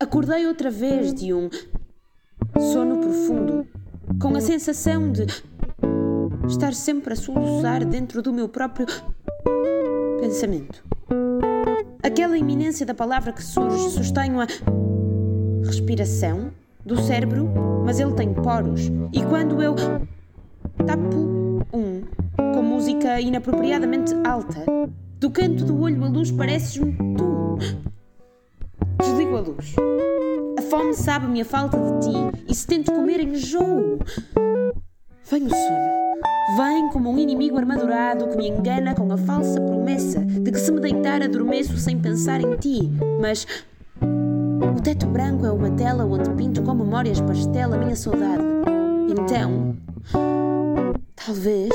Acordei 0.00 0.46
outra 0.46 0.70
vez 0.70 1.12
de 1.12 1.34
um 1.34 1.50
sono 2.72 3.00
profundo, 3.00 3.66
com 4.22 4.36
a 4.36 4.40
sensação 4.40 5.10
de 5.10 5.26
estar 6.46 6.72
sempre 6.72 7.14
a 7.14 7.16
soluçar 7.16 7.84
dentro 7.84 8.22
do 8.22 8.32
meu 8.32 8.48
próprio 8.48 8.86
pensamento. 10.20 10.84
Aquela 12.00 12.38
iminência 12.38 12.86
da 12.86 12.94
palavra 12.94 13.32
que 13.32 13.42
surge 13.42 13.90
sustém 13.90 14.30
a 14.40 14.46
respiração 15.66 16.52
do 16.86 16.96
cérebro, 17.02 17.48
mas 17.84 17.98
ele 17.98 18.14
tem 18.14 18.32
poros. 18.32 18.82
E 19.12 19.24
quando 19.24 19.60
eu 19.60 19.74
tapo 20.86 21.64
um 21.72 22.02
com 22.54 22.62
música 22.62 23.20
inapropriadamente 23.20 24.14
alta, 24.24 24.64
do 25.18 25.28
canto 25.28 25.64
do 25.64 25.80
olho 25.80 26.04
a 26.04 26.08
luz 26.08 26.30
pareces-me 26.30 26.96
tu. 26.96 27.07
Desligo 29.28 29.36
a 29.36 29.40
luz. 29.40 29.74
A 30.58 30.62
fome 30.62 30.94
sabe-me 30.94 31.42
a 31.42 31.44
falta 31.44 31.76
de 31.76 32.06
ti 32.06 32.42
e 32.48 32.54
se 32.54 32.66
tento 32.66 32.92
comer 32.92 33.20
enjoo. 33.20 33.98
Vem 35.30 35.44
o 35.44 35.50
sono. 35.50 36.56
Vem 36.56 36.88
como 36.90 37.10
um 37.10 37.18
inimigo 37.18 37.58
armadurado 37.58 38.28
que 38.28 38.36
me 38.36 38.48
engana 38.48 38.94
com 38.94 39.12
a 39.12 39.18
falsa 39.18 39.60
promessa 39.60 40.20
de 40.20 40.50
que 40.50 40.58
se 40.58 40.72
me 40.72 40.80
deitar 40.80 41.22
adormeço 41.22 41.76
sem 41.76 41.98
pensar 41.98 42.40
em 42.40 42.56
ti. 42.56 42.90
Mas 43.20 43.46
o 44.00 44.80
teto 44.80 45.06
branco 45.06 45.44
é 45.44 45.52
uma 45.52 45.70
tela 45.72 46.06
onde 46.06 46.30
pinto 46.30 46.62
com 46.62 46.74
memórias 46.74 47.20
pastel 47.20 47.74
a 47.74 47.76
minha 47.76 47.96
saudade. 47.96 48.42
Então, 49.10 49.76
talvez, 51.14 51.70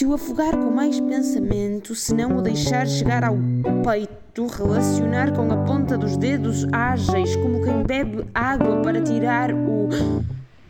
se 0.00 0.06
o 0.06 0.14
afogar 0.14 0.56
com 0.56 0.70
mais 0.70 0.98
pensamento, 0.98 1.94
se 1.94 2.14
não 2.14 2.38
o 2.38 2.40
deixar 2.40 2.86
chegar 2.86 3.22
ao 3.22 3.36
peito, 3.84 4.46
relacionar 4.46 5.30
com 5.30 5.52
a 5.52 5.58
ponta 5.58 5.98
dos 5.98 6.16
dedos 6.16 6.66
ágeis, 6.72 7.36
como 7.36 7.62
quem 7.62 7.82
bebe 7.82 8.24
água 8.34 8.80
para 8.80 9.02
tirar 9.02 9.52
o 9.52 9.90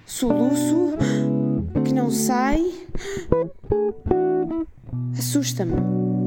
soluço 0.04 0.94
que 1.84 1.94
não 1.94 2.10
sai, 2.10 2.72
assusta-me. 5.16 6.19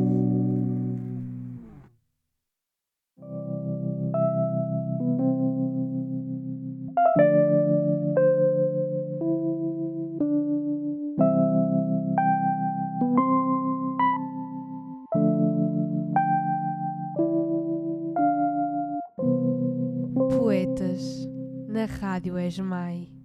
Poetas 20.73 21.27
na 21.67 21.85
Rádio 21.85 22.37
Esmai. 22.37 23.22